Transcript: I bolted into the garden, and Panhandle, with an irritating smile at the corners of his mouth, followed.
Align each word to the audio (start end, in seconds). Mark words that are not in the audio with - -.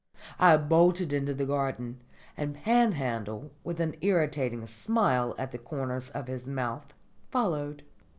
I 0.39 0.57
bolted 0.57 1.13
into 1.13 1.35
the 1.35 1.45
garden, 1.45 1.99
and 2.35 2.55
Panhandle, 2.55 3.51
with 3.63 3.79
an 3.79 3.97
irritating 4.01 4.65
smile 4.65 5.35
at 5.37 5.51
the 5.51 5.59
corners 5.59 6.09
of 6.09 6.25
his 6.27 6.47
mouth, 6.47 6.91
followed. 7.29 7.83